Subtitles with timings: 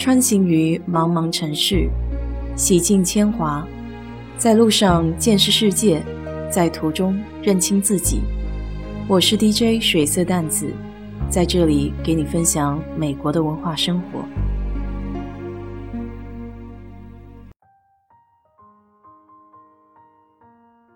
[0.00, 1.86] 穿行于茫茫城市，
[2.56, 3.68] 洗尽铅华，
[4.38, 6.02] 在路上见识世界，
[6.50, 8.22] 在途中认清自己。
[9.06, 10.72] 我是 DJ 水色淡子，
[11.28, 14.24] 在这里给你分享美国的文化生活。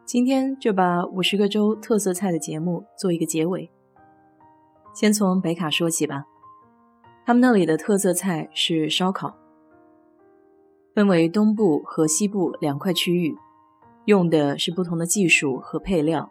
[0.07, 3.71] 今天就把五十个州特色菜的节目做一个结尾。
[4.95, 6.25] 先从北卡说起吧，
[7.27, 9.35] 他们那里的特色菜是烧烤，
[10.95, 13.35] 分为东部和西部两块区域，
[14.05, 16.31] 用的是不同的技术和配料。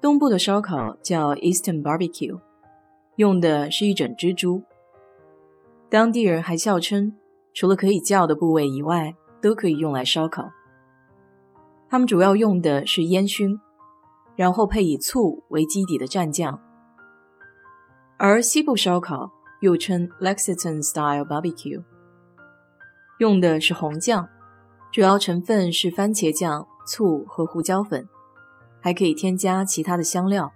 [0.00, 2.38] 东部的烧烤叫 Eastern Barbecue，
[3.16, 4.62] 用的是一整只猪，
[5.90, 7.16] 当地人还笑称，
[7.52, 10.50] 除了可以叫的部位以外，都可以用来烧烤。
[11.88, 13.58] 他们主要用的是烟熏，
[14.36, 16.60] 然后配以醋为基底的蘸酱。
[18.18, 21.82] 而西部烧烤又称 Lexington Style Barbecue，
[23.18, 24.28] 用的是红酱，
[24.92, 28.08] 主要成分是番茄酱、醋和胡椒粉，
[28.80, 30.52] 还可以添加其他的香料。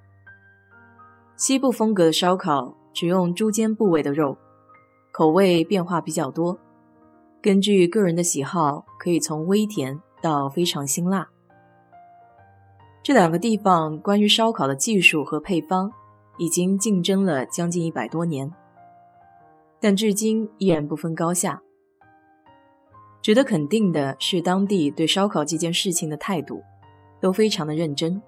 [1.36, 4.36] 西部风格的烧烤只用猪肩部位的肉，
[5.12, 6.58] 口味变化比较多，
[7.40, 11.28] 根据个人的喜好，可以从微甜到非常辛辣。
[13.02, 15.92] 这两个地方关于烧烤的技术和配方。
[16.38, 18.50] 已经竞争了将近一百多年，
[19.82, 21.60] 但至今依然不分高下。
[23.20, 26.62] 值得肯定的是，当地对烧烤这件事情的态度
[27.20, 28.22] 都非常的认真。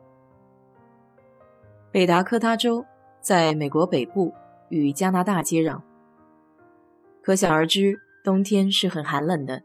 [1.93, 2.85] 北达科他州
[3.21, 4.33] 在美国北部，
[4.69, 5.81] 与加拿大接壤，
[7.23, 9.63] 可想而知，冬天是很寒冷的，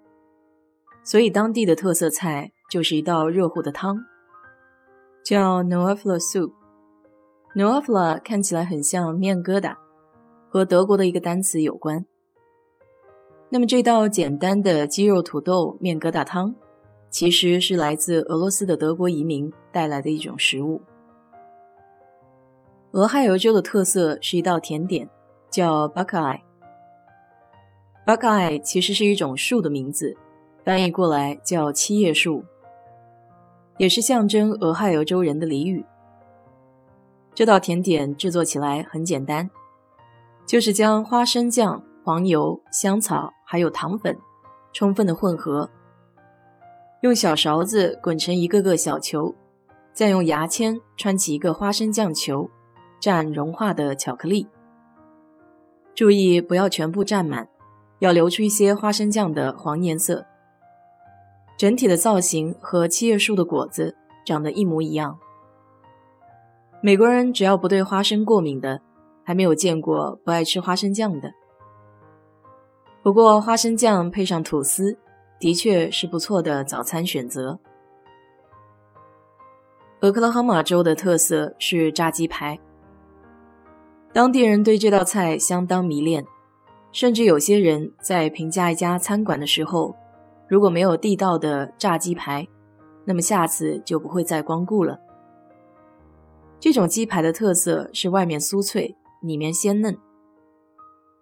[1.03, 4.05] 所以当地的特色菜就是一道热乎的汤，
[5.23, 6.51] 叫 n o a f l a Soup。
[7.55, 9.75] n o a f l a 看起来很像面疙瘩，
[10.49, 12.05] 和德国的一个单词有关。
[13.49, 16.53] 那么这道简单的鸡肉土豆面疙瘩汤，
[17.09, 20.81] 其实是来自俄罗斯的德国移民带来的一种食物。
[22.91, 25.07] 俄亥俄州的特色是一道甜点，
[25.49, 26.41] 叫 Buckeye。
[28.05, 30.17] Buckeye 其实是一种树的名字，
[30.65, 32.43] 翻译过来叫七叶树，
[33.77, 35.85] 也是象征俄亥俄州人的俚语。
[37.35, 39.49] 这道甜点制作起来很简单，
[40.49, 44.17] 就是将花生酱、黄油、香草还有糖粉
[44.73, 45.69] 充分的混合，
[47.01, 49.35] 用小勺子滚成一个个小球，
[49.93, 52.49] 再用牙签穿起一个花生酱球，
[52.99, 54.47] 蘸融化的巧克力。
[55.93, 57.47] 注意不要全部蘸满，
[57.99, 60.25] 要留出一些花生酱的黄颜色。
[61.59, 63.95] 整体的造型和七叶树的果子
[64.25, 65.19] 长得一模一样。
[66.81, 68.81] 美国人只要不对花生过敏的，
[69.29, 71.31] 还没有见过不爱吃花生酱的。
[73.03, 74.97] 不过花生酱配上吐司，
[75.39, 77.59] 的确是不错的早餐选择。
[79.99, 82.57] 俄克拉荷马州的特色是炸鸡排，
[84.11, 86.25] 当地人对这道菜相当迷恋，
[86.91, 89.95] 甚至有些人在评价一家餐馆的时候，
[90.47, 92.47] 如果没有地道的炸鸡排，
[93.05, 94.99] 那么下次就不会再光顾了。
[96.59, 99.97] 这种鸡排的特色是外面酥脆，里面鲜嫩。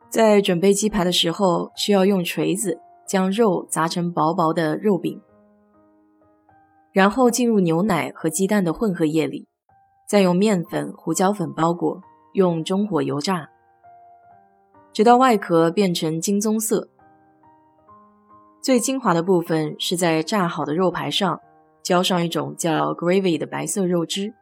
[0.09, 5.22] 在准备鸡排的时候，需要用锤子将肉砸成薄薄的肉饼，
[6.91, 9.47] 然后进入牛奶和鸡蛋的混合液里，
[10.07, 12.02] 再用面粉、胡椒粉包裹，
[12.34, 13.50] 用中火油炸，
[14.94, 16.88] 直到外壳变成金棕色。
[18.62, 21.40] 最精华的部分是在炸好的肉排上
[21.84, 24.34] 浇上一种叫 gravy 的白色肉汁。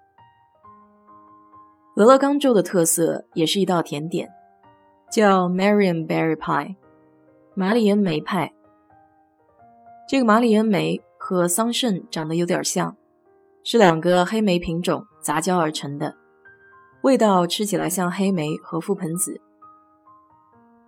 [1.95, 4.29] 俄勒冈州的特色也是一道甜点，
[5.09, 6.75] 叫 Marionberry Pie，
[7.53, 8.53] 马里恩梅派。
[10.05, 12.97] 这个马里恩梅和桑葚长得有点像，
[13.63, 16.13] 是两个黑莓品种杂交而成的，
[17.01, 19.39] 味道吃起来像黑莓和覆盆子。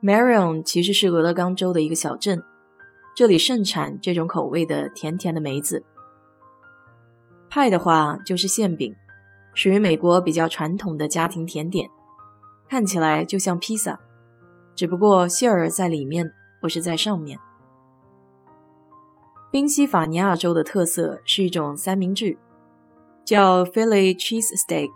[0.04, 2.44] Marion 其实是俄勒冈州的一个小镇，
[3.16, 5.86] 这里盛产这种口味的甜甜的梅子。
[7.50, 8.94] 派的话就是馅饼。
[9.58, 11.90] 属于美国比较传统的家庭甜点，
[12.70, 14.00] 看起来就像披萨，
[14.76, 16.32] 只不过馅儿在里面，
[16.62, 17.40] 不是在上面。
[19.50, 22.38] 宾夕法尼亚州的特色是一种三明治，
[23.26, 24.92] 叫 Philly Cheese Steak。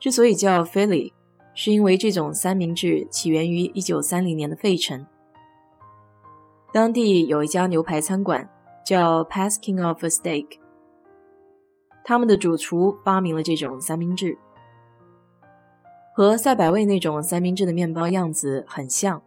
[0.00, 1.12] 之所以叫 Philly，
[1.54, 5.06] 是因为这种三明治起源于1930年的费城，
[6.72, 8.48] 当地有一家牛排餐馆
[8.82, 10.61] 叫 Pasking of a Steak。
[12.04, 14.36] 他们的主厨发明了这种三明治，
[16.14, 19.22] 和赛百味那种三明治的面包样子很像，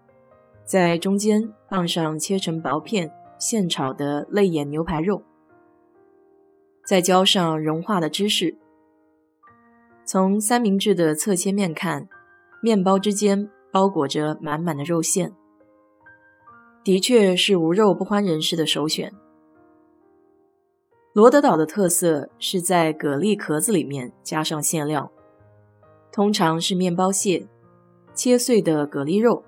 [0.66, 5.24] 在中间放上切成薄片现炒的肋眼牛排肉，
[6.86, 8.58] 再浇上融化的芝士。
[10.04, 12.08] 从三明治的侧切面看，
[12.62, 15.34] 面包之间包裹着满满的肉馅，
[16.84, 19.12] 的确是无肉不欢人士的首选。
[21.16, 25.10] 罗德岛的特色是在蛤蜊壳子里面加上馅料，
[26.12, 27.48] 通常是面包屑、
[28.14, 29.42] 切碎的蛤蜊肉。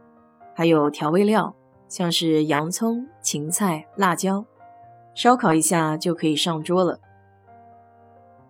[0.56, 1.54] 还有调味料，
[1.90, 4.46] 像是洋葱、芹菜、辣椒，
[5.14, 7.02] 烧烤一下就可以上桌了。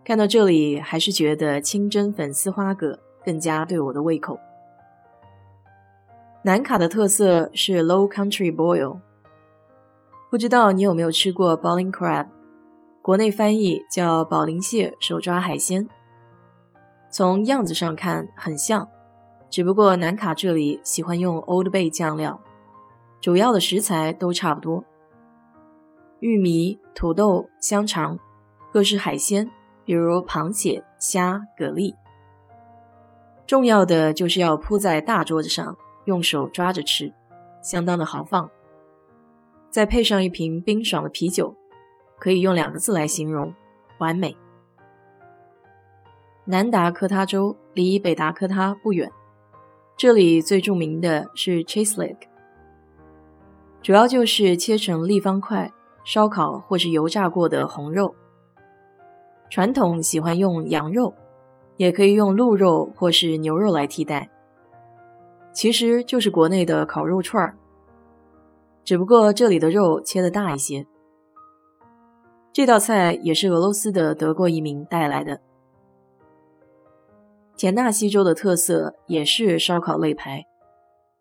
[0.05, 4.39] 看到这里，还是觉得清蒸粉丝花蛤更加对我的胃口。
[6.43, 8.99] 南卡的特色是 Low Country Boil，
[10.29, 12.27] 不知道你有没有吃过 Bowling Crab，
[13.07, 15.88] 国内翻译叫宝鳞蟹手抓海鲜。
[17.09, 18.86] 从样子上看很像。
[19.50, 22.42] 只不过南卡这里喜欢用 Old Bay 酱料，
[23.21, 24.83] 主要的食材都差不多：
[26.19, 28.19] 玉米、土豆、香肠，
[28.74, 29.50] 各式海鲜，
[29.86, 31.95] 比如螃蟹、虾、蛤蜊。
[33.45, 37.13] 重要的就是要铺在大桌子上，用手抓着吃，
[37.62, 38.51] 相当的豪放。
[39.69, 41.56] 再配上一瓶冰爽的啤酒，
[42.19, 43.53] 可以用两个字来形容：
[43.99, 44.35] 完美。
[46.45, 49.11] 南达科他州离北达科他不远。
[49.97, 52.27] 这里最著名的是 Chase Lake，
[53.81, 55.73] 主要就是切成立方块
[56.03, 58.13] 烧烤或是油炸过的红肉。
[59.49, 61.13] 传统喜欢用羊肉，
[61.77, 64.29] 也可以用鹿肉或是牛肉来替代。
[65.51, 67.57] 其实就是国内的烤肉串儿，
[68.83, 70.85] 只不过这里的肉切的大一些。
[72.57, 75.39] 这道菜也是俄罗斯的德国移民带来的。
[77.56, 80.44] 田纳西州的特色也是烧烤肋排，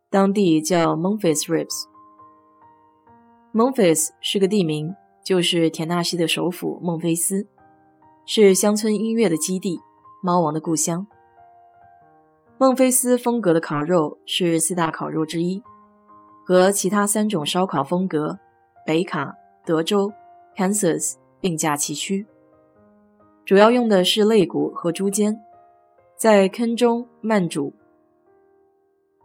[0.08, 1.84] 当地叫 Memphis Ribs。
[3.52, 7.46] Memphis 是个地名，就是田纳西的首府孟菲斯，
[8.24, 9.78] 是乡村音乐的基地，
[10.22, 11.06] 猫王的故乡。
[12.56, 15.62] 孟菲斯风格的烤肉是四大烤肉之一，
[16.46, 18.38] 和其他三种烧烤风格
[18.86, 19.34] 北卡、
[19.66, 20.10] 德州、
[20.56, 22.26] Kansas 并驾齐驱，
[23.44, 25.40] 主要用的是肋骨和猪肩。
[26.16, 27.72] 在坑中慢煮，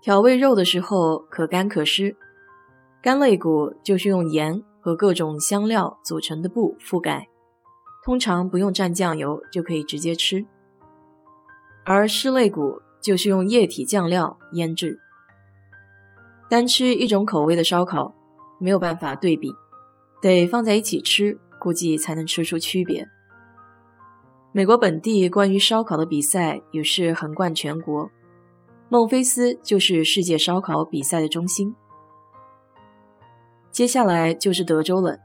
[0.04, 2.16] 调味肉的时候可干可湿。
[3.02, 7.28] 干肋骨就是用盐和各种香料组成的布覆盖，
[8.06, 10.46] 通常不用蘸酱油就可以直接吃。
[11.84, 15.00] 而湿肋骨就是用液体酱料腌制。
[16.48, 18.14] 单吃一种口味的烧烤
[18.60, 19.52] 没有办法对比，
[20.22, 23.08] 得放在一起吃，估计才能吃出区别。
[24.52, 28.10] 美国本地关于烧烤的比赛也是横贯全国，
[28.90, 31.76] 孟菲斯就是世界烧烤比赛的中心。
[33.70, 35.20] 接下来就是德州了，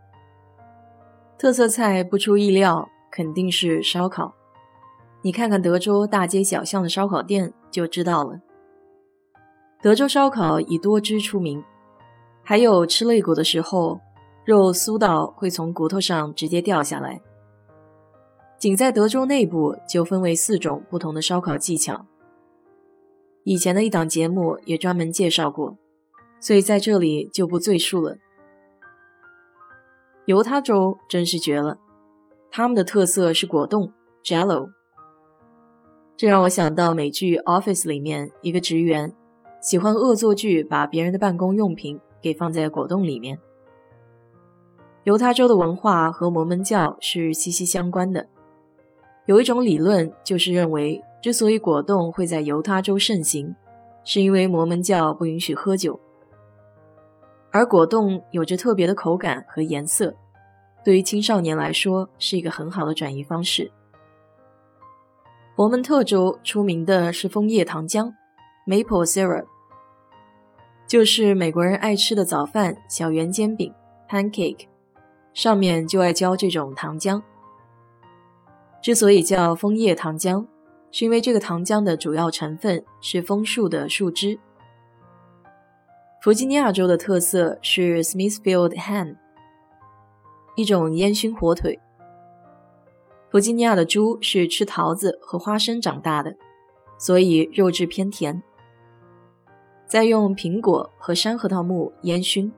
[1.38, 4.35] 特色菜不出意料肯定是烧烤。
[5.23, 8.39] 你看看德州大街小巷的烧烤店就知道了。
[9.82, 11.65] 德州烧烤以多汁出名，
[12.44, 14.00] 还有吃肋骨的时候，
[14.46, 17.20] 肉酥到会从骨头上直接掉下来。
[18.56, 22.06] 仅在德州内部就分为四种不同的烧烤技巧。
[23.43, 25.76] 以前的一档节目也专门介绍过，
[26.40, 28.19] 所以在这里就不赘述了。
[30.26, 31.79] 犹他州真是绝了，
[32.53, 33.93] 他们的特色是果冻
[34.24, 34.70] （Jello）。
[36.17, 39.12] 这让我想到美剧《Office》里面一个职员
[39.60, 43.38] 喜欢恶作剧，把别人的办公用品给放在果冻里面。
[45.06, 48.27] 犹他州的文化和摩门教是息息相关的。
[49.27, 53.55] 有一种理论，就是认为，之所以果冻会在犹他州盛行，
[54.03, 56.01] 是因为摩门教不允许喝酒，
[57.53, 60.13] 而果冻有着特别的口感和颜色，
[60.84, 63.70] 对于青少年来说是一个很好的转移方式。
[65.55, 68.13] 佛蒙特州出名的是枫叶糖浆
[68.67, 69.46] （Maple Syrup），
[70.89, 73.72] 就是美国人爱吃的早饭小圆煎饼
[74.10, 74.67] （Pancake），
[75.36, 77.22] 上面就爱浇这种糖浆。
[78.82, 80.46] 之所以叫枫叶糖浆，
[80.90, 84.38] 是因为这个糖浆的主要成分是枫树的树枝。
[86.22, 89.16] 弗吉尼亚州的特色是 Smithfield Ham，
[90.55, 91.78] 一种烟熏火腿。
[93.31, 96.34] 弗吉尼亚的猪是吃桃子和花生长大的，
[96.96, 98.43] 所以肉质偏甜。
[99.86, 102.50] 再用苹果和山核桃木烟熏，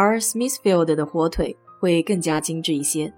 [0.00, 3.12] 而 Smithfield 的火腿会更加精致一些。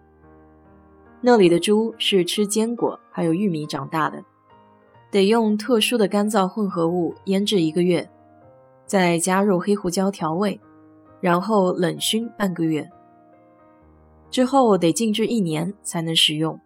[1.20, 4.24] 那里的猪是吃坚果还有玉米长大的，
[5.08, 8.10] 得用特殊的干燥混合物腌制一个月，
[8.84, 10.60] 再加入黑胡椒调味，
[11.20, 12.90] 然后冷熏半个月。
[14.28, 16.58] 之后得静置一年才能食用。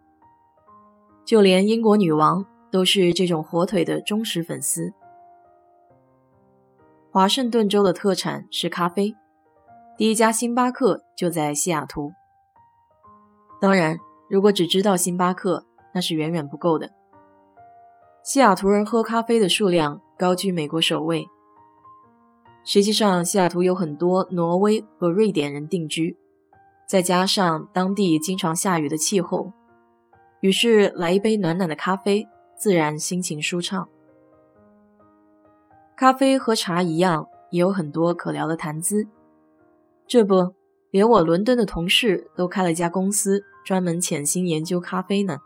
[1.27, 4.95] 就连英国女王都是这种火腿的忠实粉丝。
[7.11, 9.15] 华盛顿州的特产是咖啡，
[9.97, 12.13] 第一家星巴克就在西雅图。
[13.59, 13.99] 当然，
[14.29, 16.91] 如果只知道星巴克，那是远远不够的。
[18.23, 21.27] 西雅图人喝咖啡的数量高居美国首位。
[22.63, 26.19] 实际上，西雅图有很多挪威和瑞典人定居，
[26.87, 29.51] 再加上当地经常下雨的气候，
[30.41, 33.89] 于是来一杯暖暖的咖啡，自然心情舒畅。
[35.97, 39.09] 咖啡和茶一样，也有很多可聊的谈资。
[40.09, 40.55] 这不，
[40.91, 45.39] 连我伦敦的同事都开了家公司，专门潜心研究咖啡呢。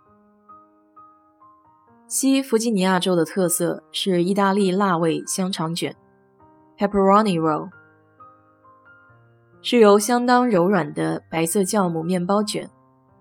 [2.07, 5.97] 西弗吉尼亚州的特色是意大利辣味香肠卷
[6.77, 7.71] （Pepperoni Roll），
[9.63, 12.69] 是由相当柔软的白色酵母面包卷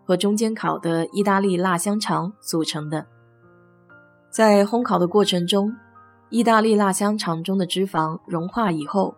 [0.06, 3.06] 和中间烤的意大利辣香肠组成的。
[4.30, 5.74] 在烘烤的过程中，
[6.30, 9.16] 意大利辣香肠中的脂肪融化以后，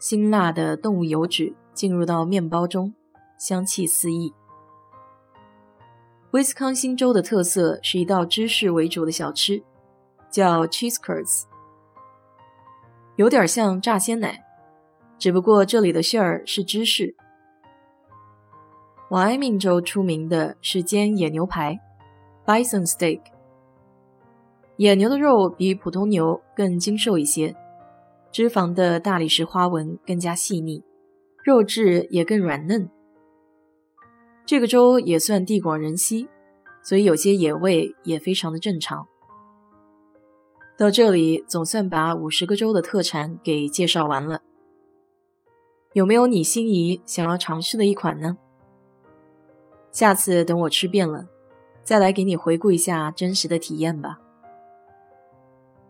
[0.00, 2.94] 辛辣的动物油脂进入到面包中，
[3.38, 4.32] 香气四溢。
[6.30, 9.62] 威斯康星州的特色是一道芝士为主的小吃，
[10.30, 11.42] 叫 cheese curds，
[13.16, 14.42] 有点像炸鲜奶，
[15.18, 17.14] 只不过这里的馅儿是芝士。
[19.10, 21.78] 瓦埃明州出名的是煎野牛排
[22.46, 23.20] ，bison steak。
[24.76, 27.54] 野牛的肉比普通牛更精瘦一些，
[28.32, 30.82] 脂肪的大理石花纹更加细腻，
[31.44, 32.88] 肉质也更软嫩。
[34.46, 36.28] 这个州也算地广人稀，
[36.82, 39.06] 所以有些野味也非常的正常。
[40.78, 44.40] 到这里总算把五十个州的特产给介绍完了，
[45.92, 48.38] 有没有你心仪想要尝试的一款呢？
[49.92, 51.28] 下次等我吃遍了，
[51.82, 54.20] 再来给你回顾一下真实的体验吧。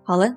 [0.03, 0.37] 好了，